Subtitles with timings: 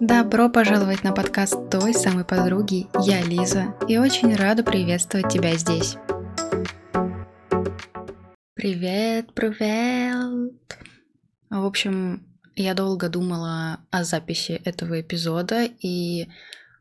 [0.00, 5.96] Добро пожаловать на подкаст той самой подруги, я Лиза, и очень рада приветствовать тебя здесь.
[8.54, 10.78] Привет, привет!
[11.50, 16.28] В общем, я долго думала о записи этого эпизода, и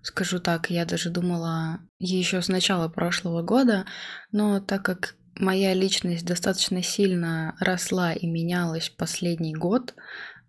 [0.03, 3.87] скажу так, я даже думала еще с начала прошлого года,
[4.31, 9.95] но так как моя личность достаточно сильно росла и менялась последний год,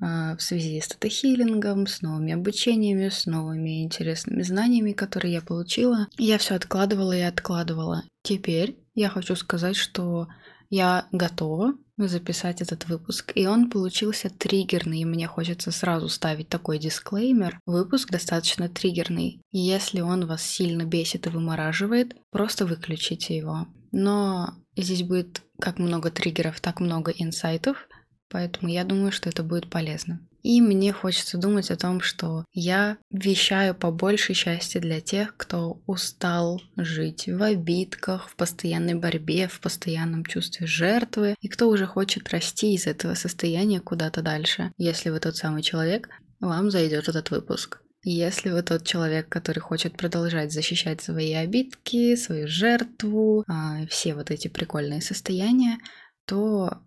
[0.00, 6.06] в связи с тета-хиллингом, с новыми обучениями, с новыми интересными знаниями, которые я получила.
[6.16, 8.04] Я все откладывала и откладывала.
[8.22, 10.28] Теперь я хочу сказать, что
[10.70, 16.78] я готова записать этот выпуск, и он получился триггерный, и мне хочется сразу ставить такой
[16.78, 17.58] дисклеймер.
[17.66, 19.40] Выпуск достаточно триггерный.
[19.50, 23.66] Если он вас сильно бесит и вымораживает, просто выключите его.
[23.90, 27.88] Но здесь будет как много триггеров, так много инсайтов,
[28.30, 30.20] Поэтому я думаю, что это будет полезно.
[30.42, 35.82] И мне хочется думать о том, что я вещаю по большей части для тех, кто
[35.86, 42.28] устал жить в обидках, в постоянной борьбе, в постоянном чувстве жертвы, и кто уже хочет
[42.30, 44.72] расти из этого состояния куда-то дальше.
[44.76, 46.08] Если вы тот самый человек,
[46.40, 47.80] вам зайдет этот выпуск.
[48.04, 54.30] Если вы тот человек, который хочет продолжать защищать свои обидки, свою жертву, а, все вот
[54.30, 55.78] эти прикольные состояния,
[56.24, 56.78] то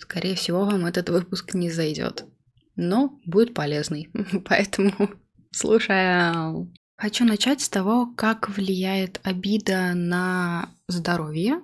[0.00, 2.24] Скорее всего, вам этот выпуск не зайдет.
[2.74, 4.08] Но будет полезный.
[4.46, 5.10] Поэтому
[5.52, 6.72] слушаем.
[6.96, 11.62] Хочу начать с того, как влияет обида на здоровье,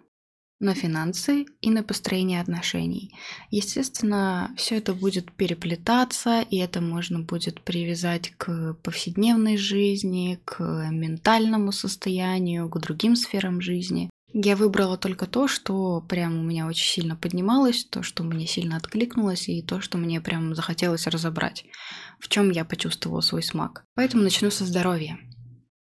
[0.61, 3.15] на финансы и на построение отношений.
[3.51, 11.73] Естественно, все это будет переплетаться, и это можно будет привязать к повседневной жизни, к ментальному
[11.73, 14.11] состоянию, к другим сферам жизни.
[14.39, 18.77] Я выбрала только то, что прям у меня очень сильно поднималось, то, что мне сильно
[18.77, 21.65] откликнулось, и то, что мне прям захотелось разобрать,
[22.21, 23.87] в чем я почувствовала свой смак.
[23.95, 25.19] Поэтому начну со здоровья.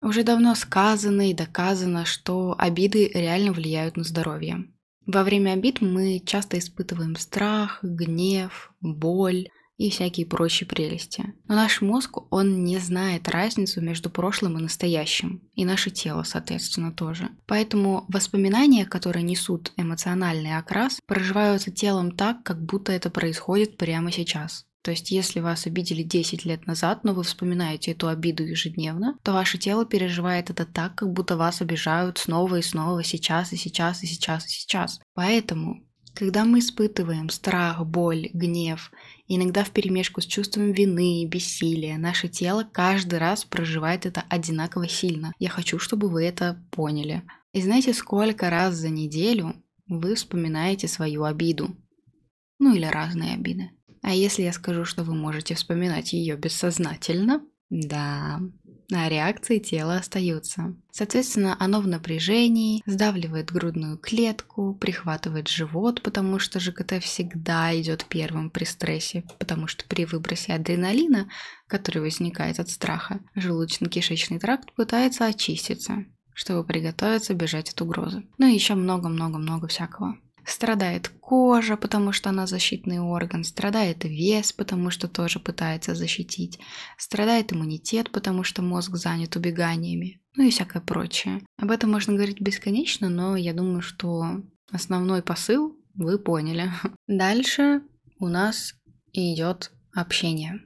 [0.01, 4.67] Уже давно сказано и доказано, что обиды реально влияют на здоровье.
[5.05, 11.35] Во время обид мы часто испытываем страх, гнев, боль, и всякие прочие прелести.
[11.49, 15.43] Но наш мозг, он не знает разницу между прошлым и настоящим.
[15.55, 17.31] И наше тело, соответственно, тоже.
[17.47, 24.65] Поэтому воспоминания, которые несут эмоциональный окрас, проживаются телом так, как будто это происходит прямо сейчас.
[24.83, 29.33] То есть, если вас обидели 10 лет назад, но вы вспоминаете эту обиду ежедневно, то
[29.33, 34.03] ваше тело переживает это так, как будто вас обижают снова и снова, сейчас и сейчас
[34.03, 35.01] и сейчас и сейчас.
[35.15, 35.83] Поэтому
[36.15, 38.93] когда мы испытываем страх, боль, гнев,
[39.29, 44.89] иногда в перемешку с чувством вины и бессилия, наше тело каждый раз проживает это одинаково
[44.89, 45.33] сильно.
[45.39, 47.23] Я хочу, чтобы вы это поняли.
[47.53, 49.55] И знаете, сколько раз за неделю
[49.87, 51.77] вы вспоминаете свою обиду?
[52.59, 53.71] Ну или разные обиды.
[54.03, 57.43] А если я скажу, что вы можете вспоминать ее бессознательно?
[57.71, 58.41] Да,
[58.93, 60.75] а реакции тела остаются.
[60.91, 68.51] Соответственно, оно в напряжении, сдавливает грудную клетку, прихватывает живот, потому что ЖКТ всегда идет первым
[68.51, 71.29] при стрессе, потому что при выбросе адреналина,
[71.67, 78.25] который возникает от страха, желудочно-кишечный тракт пытается очиститься, чтобы приготовиться бежать от угрозы.
[78.39, 80.19] Ну и еще много-много-много всякого.
[80.47, 86.59] Страдает кожа, потому что она защитный орган, страдает вес, потому что тоже пытается защитить,
[86.99, 91.43] страдает иммунитет, потому что мозг занят убеганиями, ну и всякое прочее.
[91.57, 96.71] Об этом можно говорить бесконечно, но я думаю, что основной посыл вы поняли.
[97.07, 97.83] Дальше
[98.19, 98.75] у нас
[99.13, 100.61] идет общение.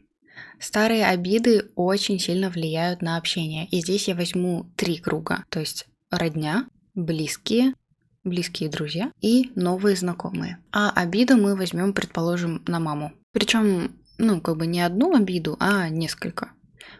[0.60, 3.66] Старые обиды очень сильно влияют на общение.
[3.68, 5.44] И здесь я возьму три круга.
[5.50, 7.74] То есть родня, близкие
[8.24, 10.58] близкие друзья и новые знакомые.
[10.72, 13.12] А обиду мы возьмем, предположим, на маму.
[13.32, 16.52] Причем, ну, как бы не одну обиду, а несколько.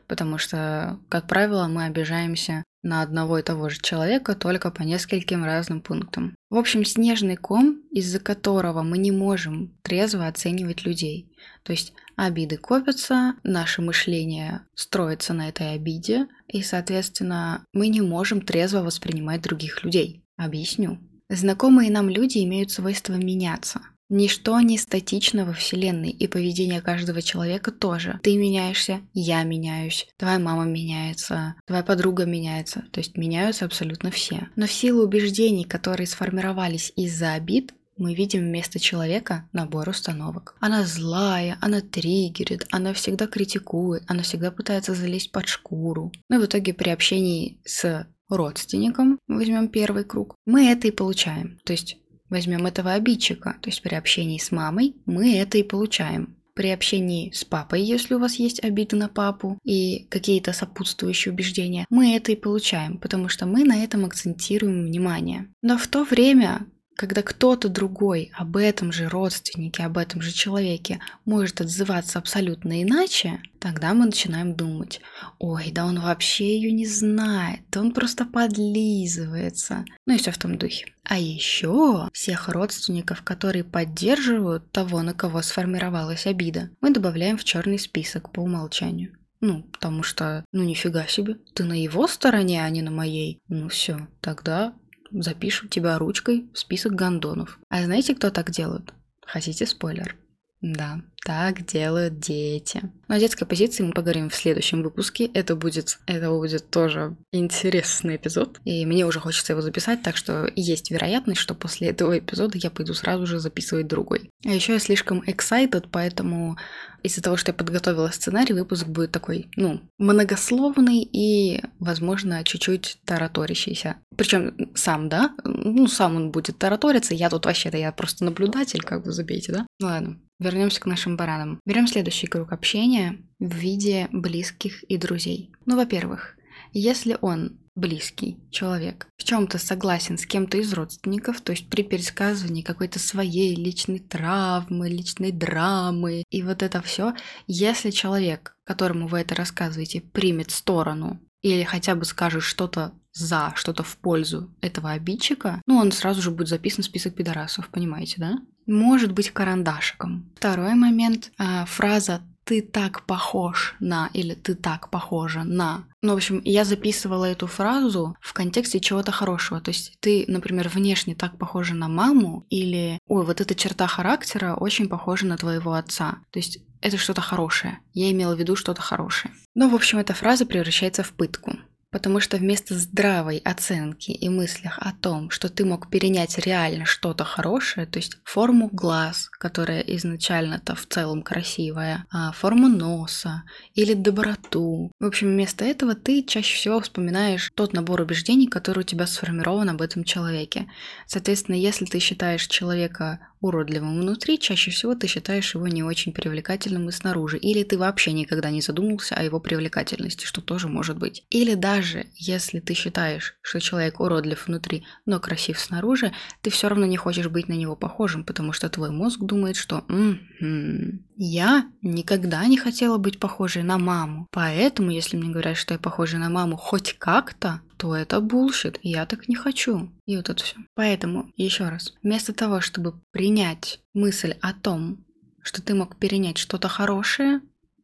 [0.07, 5.45] Потому что, как правило, мы обижаемся на одного и того же человека только по нескольким
[5.45, 6.35] разным пунктам.
[6.49, 11.33] В общем, снежный ком, из-за которого мы не можем трезво оценивать людей.
[11.65, 18.41] То есть обиды копятся, наше мышление строится на этой обиде, и, соответственно, мы не можем
[18.41, 20.25] трезво воспринимать других людей.
[20.37, 20.99] Объясню.
[21.29, 23.81] Знакомые нам люди имеют свойство меняться.
[24.11, 28.19] Ничто не статично во Вселенной, и поведение каждого человека тоже.
[28.23, 34.49] Ты меняешься, я меняюсь, твоя мама меняется, твоя подруга меняется, то есть меняются абсолютно все.
[34.57, 40.57] Но в силу убеждений, которые сформировались из-за обид, мы видим вместо человека набор установок.
[40.61, 46.13] Она злая, она триггерит, она всегда критикует, она всегда пытается залезть под шкуру.
[46.31, 51.59] Ну и в итоге при общении с родственникам, возьмем первый круг, мы это и получаем.
[51.65, 51.97] То есть
[52.29, 56.37] возьмем этого обидчика, то есть при общении с мамой мы это и получаем.
[56.59, 61.87] при общении с папой, если у вас есть обиды на папу и какие-то сопутствующие убеждения,
[61.89, 65.47] мы это и получаем, потому что мы на этом акцентируем внимание.
[65.63, 66.67] Но в то время,
[66.99, 73.41] когда кто-то другой об этом же родственнике, об этом же человеке может отзываться абсолютно иначе,
[73.61, 75.01] тогда мы начинаем думать,
[75.39, 79.85] ой, да он вообще ее не знает, да он просто подлизывается.
[80.07, 80.93] Ну и все в том духе.
[81.05, 87.79] А еще всех родственников, которые поддерживают того, на кого сформировалась обида, мы добавляем в черный
[87.79, 89.17] список по умолчанию.
[89.41, 93.39] Ну, потому что, ну нифига себе, ты на его стороне, а не на моей.
[93.47, 94.75] Ну все, тогда
[95.11, 97.59] запишу тебя ручкой в список гондонов.
[97.69, 98.93] А знаете, кто так делает?
[99.27, 100.17] Хотите спойлер?
[100.61, 102.91] Да, так делают дети.
[103.07, 105.27] Но о детской позиции мы поговорим в следующем выпуске.
[105.27, 108.61] Это будет, это будет тоже интересный эпизод.
[108.65, 112.71] И мне уже хочется его записать, так что есть вероятность, что после этого эпизода я
[112.71, 114.31] пойду сразу же записывать другой.
[114.45, 116.57] А еще я слишком excited, поэтому
[117.05, 123.97] из-за того, что я подготовила сценарий, выпуск будет такой, ну, многословный и, возможно, чуть-чуть тараторящийся.
[124.17, 125.37] Причем сам, да?
[125.45, 127.15] Ну, сам он будет тараториться.
[127.15, 129.67] Я тут вообще-то, я просто наблюдатель, как бы забейте, да?
[129.79, 131.61] Ну ладно, вернемся к нашим баранам.
[131.67, 135.53] Берем следующий круг общения в виде близких и друзей.
[135.67, 136.37] Ну, во-первых,
[136.73, 142.63] если он близкий человек в чем-то согласен с кем-то из родственников, то есть при пересказывании
[142.63, 147.15] какой-то своей личной травмы, личной драмы и вот это все,
[147.47, 153.85] если человек, которому вы это рассказываете, примет сторону или хотя бы скажет что-то за, что-то
[153.85, 158.39] в пользу этого обидчика, ну, он сразу же будет записан в список пидорасов, понимаете, да?
[158.69, 160.31] Может быть карандашиком.
[160.37, 161.33] Второй момент.
[161.39, 165.85] А, фраза ты так похож на или ты так похожа на.
[166.01, 169.61] Ну, в общем, я записывала эту фразу в контексте чего-то хорошего.
[169.61, 174.55] То есть ты, например, внешне так похожа на маму или, ой, вот эта черта характера
[174.55, 176.21] очень похожа на твоего отца.
[176.31, 177.81] То есть это что-то хорошее.
[177.93, 179.35] Я имела в виду что-то хорошее.
[179.55, 181.59] Ну, в общем, эта фраза превращается в пытку.
[181.91, 187.25] Потому что вместо здравой оценки и мыслях о том, что ты мог перенять реально что-то
[187.25, 193.45] хорошее, то есть форму глаз, которая изначально-то в целом красивая, а форму носа
[193.75, 194.93] или доброту.
[195.01, 199.71] В общем, вместо этого ты чаще всего вспоминаешь тот набор убеждений, который у тебя сформирован
[199.71, 200.69] об этом человеке.
[201.07, 206.89] Соответственно, если ты считаешь человека уродливым внутри, чаще всего ты считаешь его не очень привлекательным
[206.89, 207.39] и снаружи.
[207.39, 211.25] Или ты вообще никогда не задумывался о его привлекательности, что тоже может быть.
[211.31, 216.13] Или даже если ты считаешь, что человек уродлив внутри, но красив снаружи,
[216.43, 219.85] ты все равно не хочешь быть на него похожим, потому что твой мозг думает, что
[219.89, 224.29] м-м, я никогда не хотела быть похожей на маму.
[224.31, 229.05] Поэтому, если мне говорят, что я похожа на маму хоть как-то, то это булшит, я
[229.05, 229.91] так не хочу.
[230.07, 230.57] И вот это все.
[230.75, 235.05] Поэтому, еще раз, вместо того, чтобы принять мысль о том,
[235.43, 237.41] что ты мог перенять что-то хорошее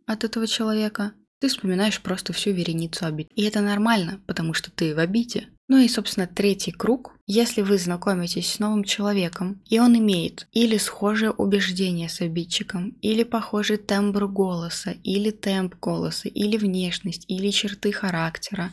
[0.06, 3.28] от этого человека, ты вспоминаешь просто всю вереницу обид.
[3.34, 5.48] И это нормально, потому что ты в обиде.
[5.66, 7.12] Ну и, собственно, третий круг.
[7.26, 13.22] Если вы знакомитесь с новым человеком, и он имеет или схожее убеждение с обидчиком, или
[13.22, 18.72] похожий тембр голоса, или темп голоса, или внешность, или черты характера,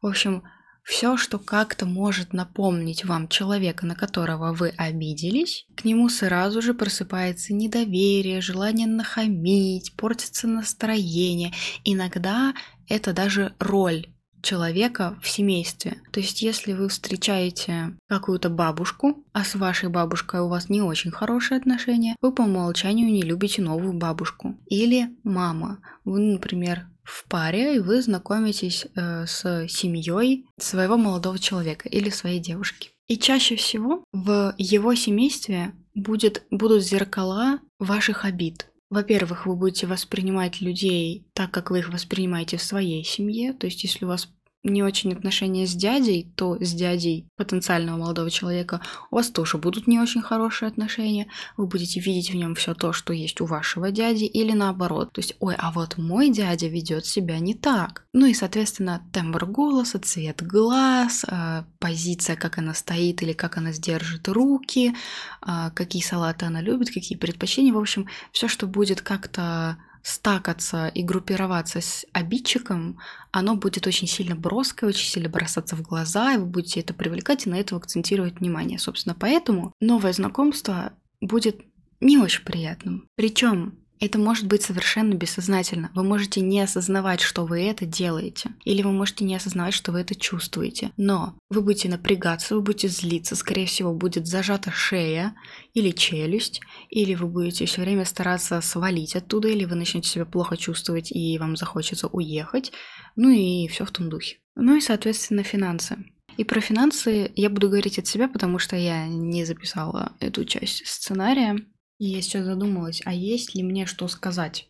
[0.00, 0.44] в общем,
[0.84, 6.74] все, что как-то может напомнить вам человека, на которого вы обиделись, к нему сразу же
[6.74, 11.52] просыпается недоверие, желание нахамить, портится настроение.
[11.84, 12.54] Иногда
[12.88, 14.06] это даже роль
[14.42, 16.02] человека в семействе.
[16.10, 21.10] То есть, если вы встречаете какую-то бабушку, а с вашей бабушкой у вас не очень
[21.10, 24.56] хорошие отношения, вы по умолчанию не любите новую бабушку.
[24.66, 25.78] Или мама.
[26.04, 32.40] Вы, например, в паре, и вы знакомитесь э, с семьей своего молодого человека или своей
[32.40, 32.90] девушки.
[33.08, 38.71] И чаще всего в его семействе будет, будут зеркала ваших обид.
[38.92, 43.54] Во-первых, вы будете воспринимать людей так, как вы их воспринимаете в своей семье.
[43.54, 44.28] То есть, если у вас
[44.64, 49.86] не очень отношения с дядей, то с дядей потенциального молодого человека у вас тоже будут
[49.86, 51.26] не очень хорошие отношения.
[51.56, 55.12] Вы будете видеть в нем все то, что есть у вашего дяди, или наоборот.
[55.12, 58.04] То есть, ой, а вот мой дядя ведет себя не так.
[58.12, 63.72] Ну и, соответственно, тембр голоса, цвет глаз, а, позиция, как она стоит или как она
[63.72, 64.94] сдержит руки,
[65.40, 67.72] а, какие салаты она любит, какие предпочтения.
[67.72, 72.98] В общем, все, что будет как-то стакаться и группироваться с обидчиком,
[73.30, 77.46] оно будет очень сильно броское, очень сильно бросаться в глаза, и вы будете это привлекать
[77.46, 78.78] и на это акцентировать внимание.
[78.78, 81.60] Собственно, поэтому новое знакомство будет
[82.00, 83.06] не очень приятным.
[83.14, 85.92] Причем Это может быть совершенно бессознательно.
[85.94, 88.50] Вы можете не осознавать, что вы это делаете.
[88.64, 90.90] Или вы можете не осознавать, что вы это чувствуете.
[90.96, 95.36] Но вы будете напрягаться, вы будете злиться, скорее всего, будет зажата шея
[95.72, 100.56] или челюсть, или вы будете все время стараться свалить оттуда, или вы начнете себя плохо
[100.56, 102.72] чувствовать и вам захочется уехать.
[103.14, 104.38] Ну и все в том духе.
[104.56, 106.04] Ну и, соответственно, финансы.
[106.36, 110.84] И про финансы я буду говорить от себя, потому что я не записала эту часть
[110.88, 111.56] сценария.
[112.02, 114.68] И я сейчас задумалась, а есть ли мне что сказать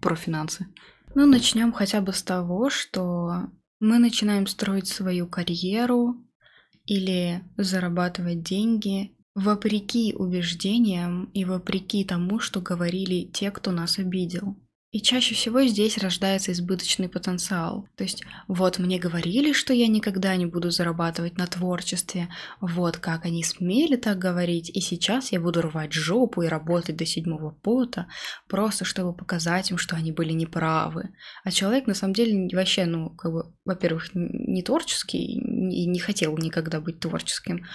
[0.00, 0.66] про финансы?
[1.14, 6.16] Ну, начнем хотя бы с того, что мы начинаем строить свою карьеру
[6.86, 14.56] или зарабатывать деньги вопреки убеждениям и вопреки тому, что говорили те, кто нас обидел.
[14.94, 17.88] И чаще всего здесь рождается избыточный потенциал.
[17.96, 22.28] То есть, вот мне говорили, что я никогда не буду зарабатывать на творчестве,
[22.60, 27.06] вот как они смели так говорить, и сейчас я буду рвать жопу и работать до
[27.06, 28.06] седьмого пота,
[28.48, 31.10] просто чтобы показать им, что они были неправы.
[31.42, 36.38] А человек на самом деле вообще, ну, как бы, во-первых, не творческий и не хотел
[36.38, 37.66] никогда быть творческим,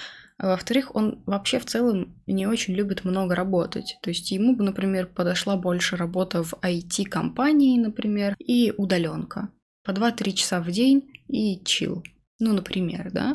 [0.48, 3.98] во-вторых, он вообще в целом не очень любит много работать.
[4.02, 9.50] То есть ему бы, например, подошла больше работа в IT-компании, например, и удаленка.
[9.84, 12.04] По 2-3 часа в день и чил.
[12.40, 13.34] Ну, например, да?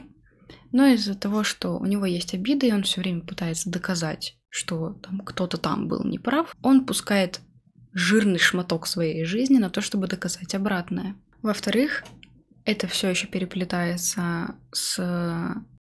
[0.73, 4.95] Но из-за того, что у него есть обиды, и он все время пытается доказать, что
[5.03, 7.41] там кто-то там был неправ, он пускает
[7.93, 11.17] жирный шматок своей жизни на то, чтобы доказать обратное.
[11.43, 12.05] Во-вторых,
[12.65, 14.99] это все еще переплетается с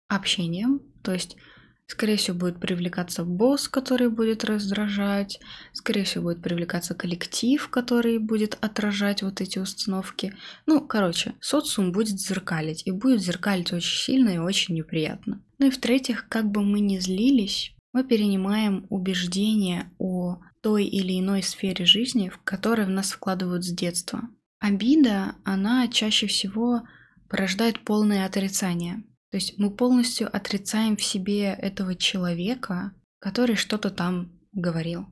[0.08, 1.38] общением, то есть,
[1.86, 5.40] скорее всего, будет привлекаться босс, который будет раздражать,
[5.72, 10.36] скорее всего, будет привлекаться коллектив, который будет отражать вот эти установки.
[10.66, 15.42] Ну, короче, социум будет зеркалить, и будет зеркалить очень сильно и очень неприятно.
[15.60, 21.42] Ну и в-третьих, как бы мы ни злились, мы перенимаем убеждения о той или иной
[21.42, 24.24] сфере жизни, в которой в нас вкладывают с детства.
[24.60, 26.82] Обида, она чаще всего
[27.30, 29.06] порождает полное отрицание.
[29.38, 35.06] То есть мы полностью отрицаем в себе этого человека, который что-то там говорил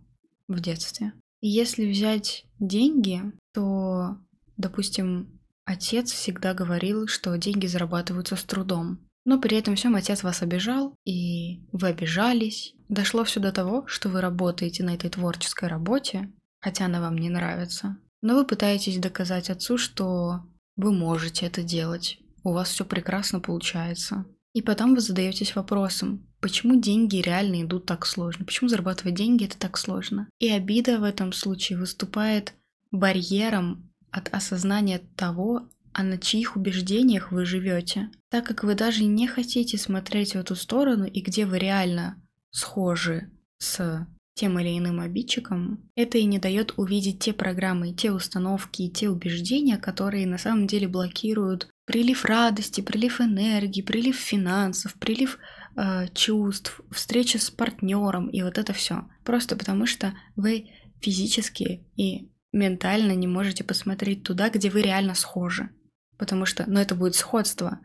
[0.48, 1.14] в детстве.
[1.42, 3.22] И если взять деньги,
[3.54, 4.18] то,
[4.58, 9.08] допустим, отец всегда говорил, что деньги зарабатываются с трудом.
[9.26, 12.74] Но при этом всем отец вас обижал, и вы обижались.
[12.90, 17.30] Дошло все до того, что вы работаете на этой творческой работе, хотя она вам не
[17.30, 17.98] нравится.
[18.24, 20.42] Но вы пытаетесь доказать отцу, что
[20.78, 24.26] вы можете это делать, у вас все прекрасно получается.
[24.54, 29.58] И потом вы задаетесь вопросом, почему деньги реально идут так сложно, почему зарабатывать деньги это
[29.58, 30.30] так сложно.
[30.40, 32.54] И обида в этом случае выступает
[32.92, 39.28] барьером от осознания того, а на чьих убеждениях вы живете, так как вы даже не
[39.28, 42.22] хотите смотреть в эту сторону и где вы реально
[42.52, 48.84] схожи с тем или иным обидчиком, это и не дает увидеть те программы, те установки
[48.84, 55.40] и те убеждения, которые на самом деле блокируют прилив радости, прилив энергии, прилив финансов, прилив
[55.76, 59.08] э, чувств, встреча с партнером и вот это все.
[59.24, 65.70] Просто потому что вы физически и ментально не можете посмотреть туда, где вы реально схожи.
[66.18, 67.80] Потому что, ну, это будет сходство.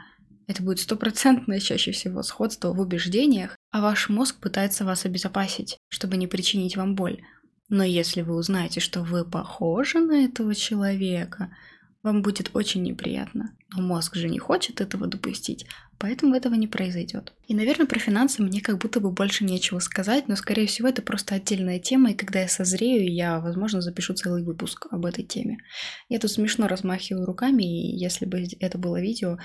[0.46, 6.16] Это будет стопроцентное чаще всего сходство в убеждениях, а ваш мозг пытается вас обезопасить, чтобы
[6.16, 7.22] не причинить вам боль.
[7.68, 11.54] Но если вы узнаете, что вы похожи на этого человека,
[12.02, 13.54] вам будет очень неприятно.
[13.74, 15.66] Но мозг же не хочет этого допустить,
[15.98, 17.32] поэтому этого не произойдет.
[17.46, 21.02] И, наверное, про финансы мне как будто бы больше нечего сказать, но, скорее всего, это
[21.02, 25.58] просто отдельная тема, и когда я созрею, я, возможно, запишу целый выпуск об этой теме.
[26.08, 29.38] Я тут смешно размахиваю руками, и если бы это было видео,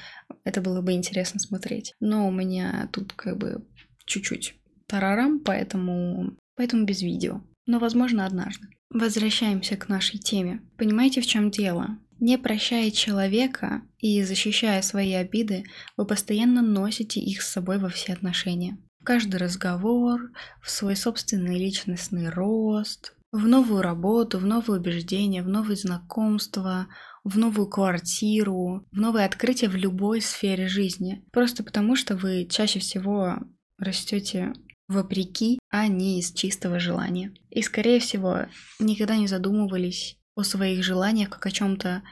[0.43, 1.93] это было бы интересно смотреть.
[1.99, 3.65] Но у меня тут как бы
[4.05, 4.55] чуть-чуть
[4.87, 7.41] тарарам, поэтому, поэтому без видео.
[7.67, 8.67] Но, возможно, однажды.
[8.89, 10.61] Возвращаемся к нашей теме.
[10.77, 11.97] Понимаете, в чем дело?
[12.19, 15.65] Не прощая человека и защищая свои обиды,
[15.97, 18.77] вы постоянно носите их с собой во все отношения.
[19.01, 20.31] В каждый разговор,
[20.61, 26.87] в свой собственный личностный рост, в новую работу, в новые убеждения, в новые знакомства,
[27.25, 31.25] в новую квартиру, в новые открытия в любой сфере жизни.
[31.33, 33.39] Просто потому, что вы чаще всего
[33.77, 34.53] растете
[34.87, 37.33] вопреки, а не из чистого желания.
[37.49, 38.45] И, скорее всего,
[38.79, 42.03] никогда не задумывались о своих желаниях как о чем-то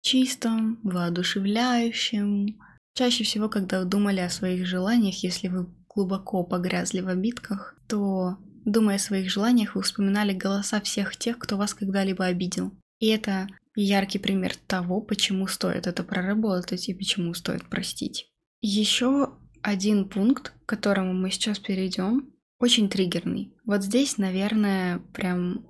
[0.00, 2.58] чистом, воодушевляющем.
[2.94, 8.38] Чаще всего, когда вы думали о своих желаниях, если вы глубоко погрязли в обидках, то,
[8.64, 12.72] думая о своих желаниях, вы вспоминали голоса всех тех, кто вас когда-либо обидел.
[13.00, 18.30] И это яркий пример того, почему стоит это проработать и почему стоит простить.
[18.60, 19.30] Еще
[19.62, 23.52] один пункт, к которому мы сейчас перейдем, очень триггерный.
[23.64, 25.66] Вот здесь, наверное, прям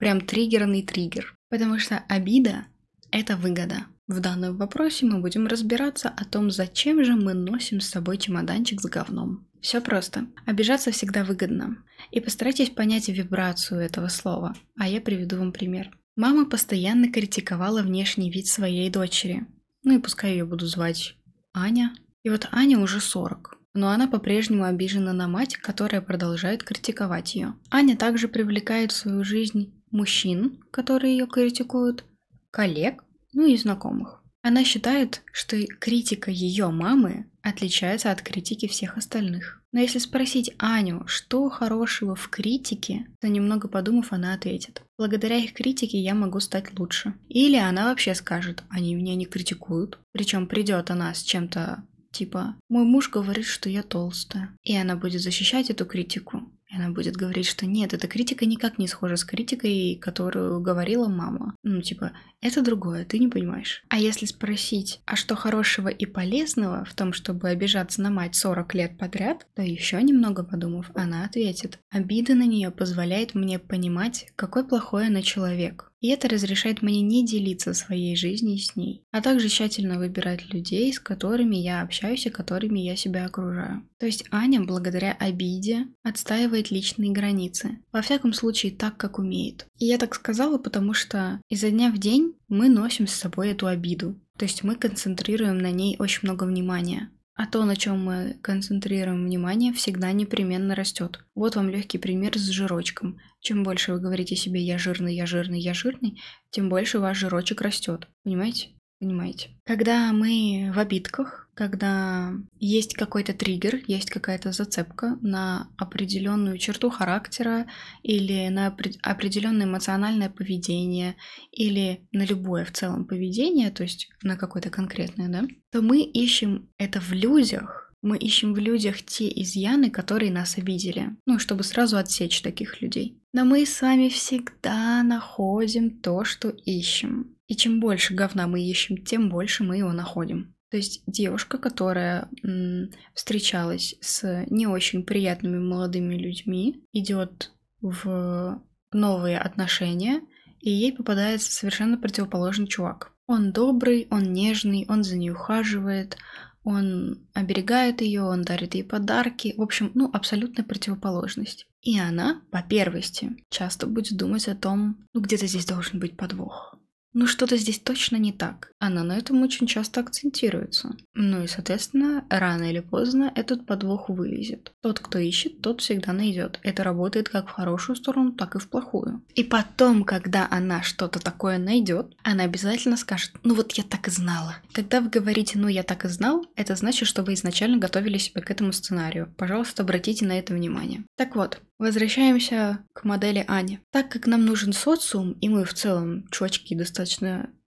[0.00, 1.36] Прям триггерный триггер.
[1.50, 2.66] Потому что обида–
[3.10, 3.86] это выгода.
[4.06, 8.80] В данном вопросе мы будем разбираться о том, зачем же мы носим с собой чемоданчик
[8.80, 9.46] с говном.
[9.60, 10.26] Все просто.
[10.46, 11.76] Обижаться всегда выгодно.
[12.10, 14.54] И постарайтесь понять вибрацию этого слова.
[14.78, 15.90] А я приведу вам пример.
[16.16, 19.46] Мама постоянно критиковала внешний вид своей дочери.
[19.82, 21.16] Ну и пускай ее буду звать
[21.52, 21.92] Аня.
[22.22, 23.58] И вот Аня уже 40.
[23.74, 27.54] Но она по-прежнему обижена на мать, которая продолжает критиковать ее.
[27.70, 32.04] Аня также привлекает в свою жизнь мужчин, которые ее критикуют,
[32.50, 34.22] коллег, ну и знакомых.
[34.42, 39.62] Она считает, что критика ее мамы отличается от критики всех остальных.
[39.72, 44.82] Но если спросить Аню, что хорошего в критике, то немного подумав, она ответит.
[44.98, 47.14] Благодаря их критике я могу стать лучше.
[47.28, 49.98] Или она вообще скажет, они меня не критикуют.
[50.12, 54.56] Причем придет она с чем-то типа «Мой муж говорит, что я толстая».
[54.62, 56.50] И она будет защищать эту критику.
[56.80, 61.54] Она будет говорить, что нет, эта критика никак не схожа с критикой, которую говорила мама.
[61.62, 63.84] Ну, типа, это другое, ты не понимаешь.
[63.88, 68.74] А если спросить, а что хорошего и полезного в том, чтобы обижаться на мать 40
[68.74, 74.66] лет подряд, то еще немного подумав, она ответит, обида на нее позволяет мне понимать, какой
[74.66, 75.92] плохой она человек.
[76.00, 80.92] И это разрешает мне не делиться своей жизнью с ней, а также тщательно выбирать людей,
[80.92, 83.82] с которыми я общаюсь и которыми я себя окружаю.
[83.98, 87.80] То есть Аня, благодаря обиде, отстаивает личные границы.
[87.92, 89.66] Во всяком случае, так, как умеет.
[89.78, 93.66] И я так сказала, потому что изо дня в день мы носим с собой эту
[93.66, 94.18] обиду.
[94.38, 97.10] То есть мы концентрируем на ней очень много внимания
[97.42, 101.24] а то, на чем мы концентрируем внимание, всегда непременно растет.
[101.34, 103.18] Вот вам легкий пример с жирочком.
[103.40, 106.20] Чем больше вы говорите себе «я жирный, я жирный, я жирный»,
[106.50, 108.08] тем больше ваш жирочек растет.
[108.24, 108.68] Понимаете?
[109.00, 109.48] Понимаете?
[109.64, 117.66] Когда мы в обидках, когда есть какой-то триггер, есть какая-то зацепка на определенную черту характера
[118.02, 121.16] или на определенное эмоциональное поведение
[121.50, 126.68] или на любое в целом поведение, то есть на какое-то конкретное, да, то мы ищем
[126.76, 131.96] это в людях, мы ищем в людях те изъяны, которые нас обидели, ну, чтобы сразу
[131.96, 133.18] отсечь таких людей.
[133.32, 137.36] Но мы с вами всегда находим то, что ищем.
[137.50, 140.54] И чем больше говна мы ищем, тем больше мы его находим.
[140.70, 149.40] То есть девушка, которая м, встречалась с не очень приятными молодыми людьми, идет в новые
[149.40, 150.20] отношения,
[150.60, 153.14] и ей попадается совершенно противоположный чувак.
[153.26, 156.18] Он добрый, он нежный, он за ней ухаживает,
[156.62, 159.54] он оберегает ее, он дарит ей подарки.
[159.56, 161.66] В общем, ну, абсолютная противоположность.
[161.82, 166.76] И она, по первости, часто будет думать о том, ну, где-то здесь должен быть подвох.
[167.12, 168.72] Ну что-то здесь точно не так.
[168.78, 170.96] Она на этом очень часто акцентируется.
[171.14, 174.72] Ну и, соответственно, рано или поздно этот подвох вылезет.
[174.80, 176.60] Тот, кто ищет, тот всегда найдет.
[176.62, 179.24] Это работает как в хорошую сторону, так и в плохую.
[179.34, 184.10] И потом, когда она что-то такое найдет, она обязательно скажет, ну вот я так и
[184.10, 184.56] знала.
[184.72, 188.40] Когда вы говорите, ну я так и знал, это значит, что вы изначально готовили себя
[188.40, 189.34] к этому сценарию.
[189.36, 191.04] Пожалуйста, обратите на это внимание.
[191.16, 193.80] Так вот, Возвращаемся к модели Ани.
[193.90, 196.99] Так как нам нужен социум, и мы в целом чувачки достаточно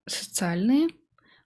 [0.06, 0.90] социальные,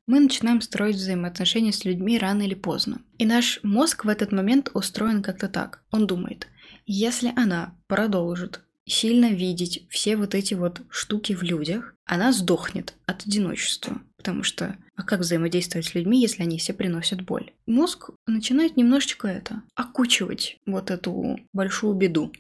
[0.08, 3.02] мы начинаем строить взаимоотношения с людьми рано или поздно.
[3.18, 5.84] И наш мозг в этот момент устроен как-то так.
[5.92, 6.48] Он думает,
[6.86, 13.26] если она продолжит сильно видеть все вот эти вот штуки в людях, она сдохнет от
[13.28, 14.02] одиночества.
[14.16, 17.52] Потому что, а как взаимодействовать с людьми, если они все приносят боль?
[17.66, 22.32] Мозг начинает немножечко это, окучивать вот эту большую беду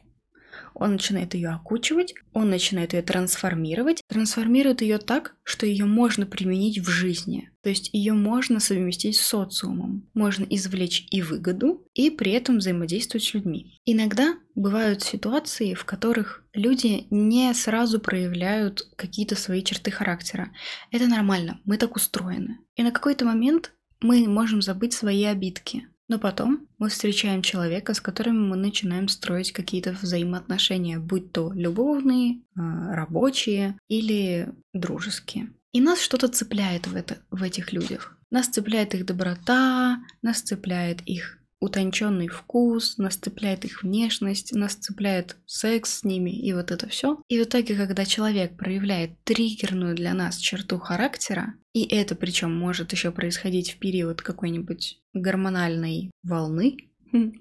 [0.80, 6.80] он начинает ее окучивать, он начинает ее трансформировать, трансформирует ее так, что ее можно применить
[6.80, 7.50] в жизни.
[7.64, 10.08] То есть ее можно совместить с социумом.
[10.14, 13.80] Можно извлечь и выгоду, и при этом взаимодействовать с людьми.
[13.86, 20.52] Иногда бывают ситуации, в которых люди не сразу проявляют какие-то свои черты характера.
[20.92, 22.60] Это нормально, мы так устроены.
[22.76, 25.88] И на какой-то момент мы можем забыть свои обидки.
[26.08, 32.42] Но потом мы встречаем человека, с которым мы начинаем строить какие-то взаимоотношения, будь то любовные,
[32.56, 35.54] а, рабочие или дружеские.
[35.74, 38.18] И нас что-то цепляет в, это, в этих людях.
[38.32, 45.38] Нас цепляет их доброта, нас цепляет их утонченный вкус, нас цепляет их внешность, нас цепляет
[45.46, 47.22] секс с ними и вот это все.
[47.28, 52.92] И в итоге, когда человек проявляет триггерную для нас черту характера, и это причем может
[52.92, 56.78] еще происходить в период какой-нибудь гормональной волны,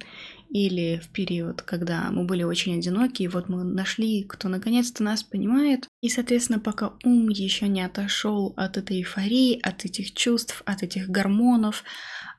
[0.50, 5.22] или в период, когда мы были очень одиноки, и вот мы нашли, кто наконец-то нас
[5.22, 5.88] понимает.
[6.00, 11.08] И, соответственно, пока ум еще не отошел от этой эйфории, от этих чувств, от этих
[11.08, 11.84] гормонов,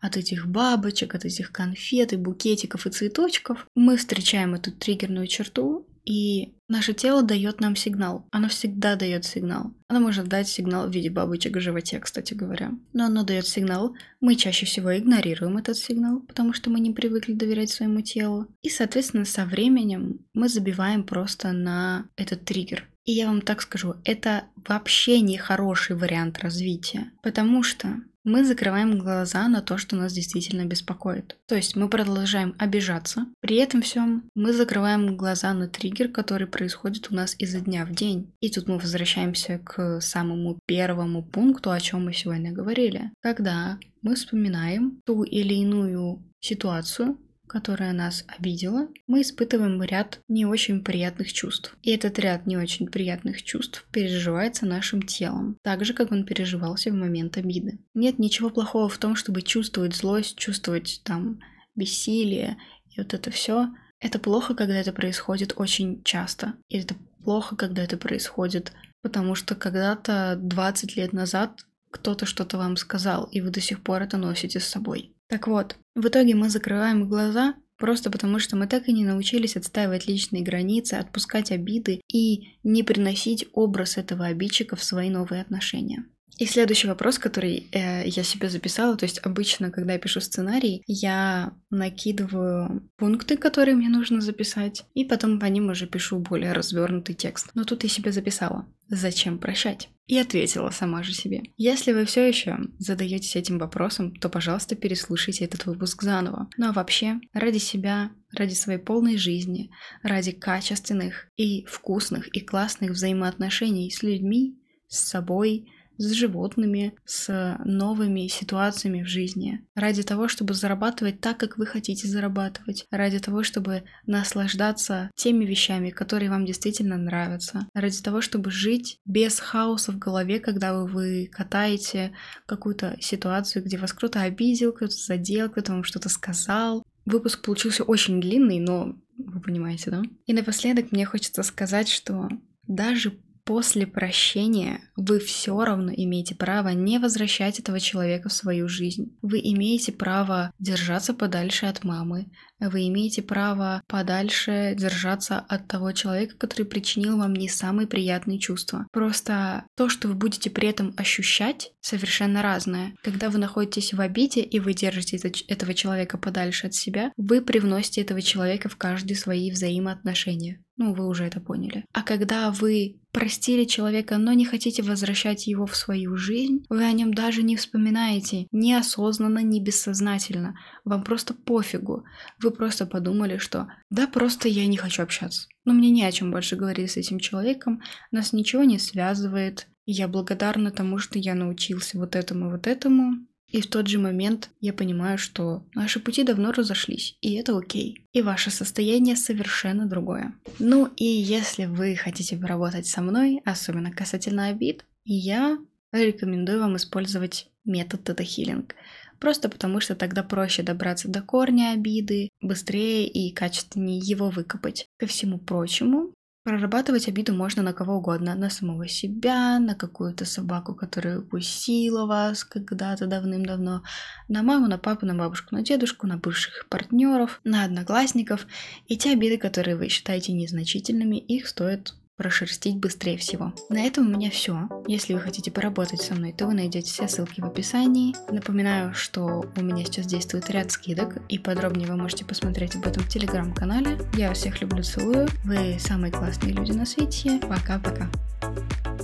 [0.01, 5.85] от этих бабочек, от этих конфет и букетиков и цветочков, мы встречаем эту триггерную черту,
[6.07, 8.25] И наше тело дает нам сигнал.
[8.31, 9.73] Оно всегда дает сигнал.
[9.89, 12.71] Оно может дать сигнал в виде бабочек в животе, кстати говоря.
[12.93, 13.93] Но оно дает сигнал.
[14.21, 18.47] Мы чаще всего игнорируем этот сигнал, потому что мы не привыкли доверять своему телу.
[18.61, 22.87] И, соответственно, со временем мы забиваем просто на этот триггер.
[23.03, 28.99] И я вам так скажу, это вообще не хороший вариант развития, потому что мы закрываем
[28.99, 31.37] глаза на то, что нас действительно беспокоит.
[31.47, 33.25] То есть мы продолжаем обижаться.
[33.39, 37.95] При этом всем мы закрываем глаза на триггер, который происходит у нас изо дня в
[37.95, 38.33] день.
[38.41, 43.11] И тут мы возвращаемся к самому первому пункту, о чем мы сегодня говорили.
[43.21, 50.83] Когда мы вспоминаем ту или иную ситуацию, которая нас обидела, мы испытываем ряд не очень
[50.83, 51.75] приятных чувств.
[51.81, 56.91] И этот ряд не очень приятных чувств переживается нашим телом, так же, как он переживался
[56.91, 57.79] в момент обиды.
[57.93, 61.39] Нет ничего плохого в том, чтобы чувствовать злость, чувствовать там
[61.75, 62.57] бессилие
[62.91, 63.69] и вот это все.
[63.99, 66.53] Это плохо, когда это происходит очень часто.
[66.67, 72.77] И это плохо, когда это происходит, потому что когда-то 20 лет назад кто-то что-то вам
[72.77, 75.16] сказал, и вы до сих пор это носите с собой.
[75.27, 79.55] Так вот, в итоге мы закрываем глаза просто потому, что мы так и не научились
[79.55, 86.05] отстаивать личные границы, отпускать обиды и не приносить образ этого обидчика в свои новые отношения.
[86.37, 90.83] И следующий вопрос, который э, я себе записала, то есть обычно, когда я пишу сценарий,
[90.85, 97.15] я накидываю пункты, которые мне нужно записать, и потом по ним уже пишу более развернутый
[97.15, 97.49] текст.
[97.55, 98.67] Но тут я себе записала.
[98.87, 99.89] Зачем прощать?
[100.05, 101.41] И ответила сама же себе.
[101.57, 106.47] Если вы все еще задаетесь этим вопросом, то, пожалуйста, переслушайте этот выпуск заново.
[106.57, 109.69] Ну а вообще, ради себя, ради своей полной жизни,
[110.03, 115.67] ради качественных и вкусных и классных взаимоотношений с людьми, с собой,
[115.97, 122.07] с животными, с новыми ситуациями в жизни, ради того, чтобы зарабатывать так, как вы хотите
[122.07, 128.99] зарабатывать, ради того, чтобы наслаждаться теми вещами, которые вам действительно нравятся, ради того, чтобы жить
[129.05, 132.13] без хаоса в голове, когда вы катаете
[132.45, 136.83] какую-то ситуацию, где вас кто-то обидел, кто-то задел, кто-то вам что-то сказал.
[137.05, 140.01] Выпуск получился очень длинный, но вы понимаете, да?
[140.25, 142.29] И напоследок мне хочется сказать, что
[142.67, 149.17] даже после прощения вы все равно имеете право не возвращать этого человека в свою жизнь.
[149.21, 152.27] Вы имеете право держаться подальше от мамы.
[152.59, 158.87] Вы имеете право подальше держаться от того человека, который причинил вам не самые приятные чувства.
[158.91, 162.95] Просто то, что вы будете при этом ощущать, совершенно разное.
[163.01, 168.01] Когда вы находитесь в обиде и вы держите этого человека подальше от себя, вы привносите
[168.01, 170.59] этого человека в каждые свои взаимоотношения.
[170.77, 171.85] Ну, вы уже это поняли.
[171.91, 176.91] А когда вы простили человека, но не хотите возвращать его в свою жизнь, вы о
[176.91, 180.53] нем даже не вспоминаете, неосознанно, не бессознательно.
[180.85, 182.05] Вам просто пофигу.
[182.39, 185.47] Вы просто подумали, что да, просто я не хочу общаться.
[185.65, 189.67] Но мне не о чем больше говорить с этим человеком, нас ничего не связывает.
[189.87, 193.25] Я благодарна тому, что я научился вот этому, вот этому.
[193.51, 198.01] И в тот же момент я понимаю, что наши пути давно разошлись, и это окей.
[198.11, 200.33] И ваше состояние совершенно другое.
[200.59, 205.57] Ну и если вы хотите поработать со мной, особенно касательно обид, я
[205.93, 208.75] рекомендую вам использовать метод тета-хиллинг.
[209.19, 214.87] Просто потому, что тогда проще добраться до корня обиды, быстрее и качественнее его выкопать.
[214.97, 216.13] Ко всему прочему,
[216.47, 222.45] Прорабатывать обиду можно на кого угодно, на самого себя, на какую-то собаку, которая укусила вас
[222.45, 223.83] когда-то давным-давно,
[224.29, 228.47] на маму, на папу, на бабушку, на дедушку, на бывших партнеров, на одноклассников.
[228.87, 233.53] И те обиды, которые вы считаете незначительными, их стоит прошерстить быстрее всего.
[233.69, 234.67] На этом у меня все.
[234.87, 238.15] Если вы хотите поработать со мной, то вы найдете все ссылки в описании.
[238.31, 243.03] Напоминаю, что у меня сейчас действует ряд скидок, и подробнее вы можете посмотреть об этом
[243.03, 243.99] в телеграм-канале.
[244.15, 245.27] Я всех люблю, целую.
[245.45, 247.39] Вы самые классные люди на свете.
[247.47, 248.09] Пока-пока.